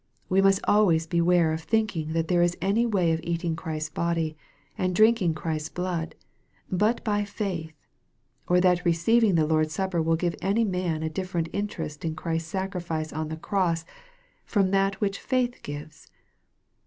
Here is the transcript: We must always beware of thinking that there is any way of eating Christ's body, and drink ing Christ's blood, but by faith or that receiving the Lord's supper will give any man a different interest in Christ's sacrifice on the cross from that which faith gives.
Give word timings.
We 0.29 0.41
must 0.41 0.61
always 0.63 1.05
beware 1.05 1.53
of 1.53 1.61
thinking 1.61 2.13
that 2.13 2.27
there 2.27 2.41
is 2.41 2.57
any 2.59 2.87
way 2.87 3.11
of 3.11 3.19
eating 3.21 3.55
Christ's 3.55 3.91
body, 3.91 4.35
and 4.75 4.95
drink 4.95 5.21
ing 5.21 5.35
Christ's 5.35 5.69
blood, 5.69 6.15
but 6.71 7.03
by 7.03 7.23
faith 7.23 7.75
or 8.47 8.59
that 8.61 8.83
receiving 8.83 9.35
the 9.35 9.45
Lord's 9.45 9.73
supper 9.75 10.01
will 10.01 10.15
give 10.15 10.33
any 10.41 10.63
man 10.63 11.03
a 11.03 11.09
different 11.11 11.49
interest 11.53 12.03
in 12.03 12.15
Christ's 12.15 12.49
sacrifice 12.49 13.13
on 13.13 13.27
the 13.29 13.37
cross 13.37 13.85
from 14.43 14.71
that 14.71 14.99
which 15.01 15.19
faith 15.19 15.59
gives. 15.61 16.07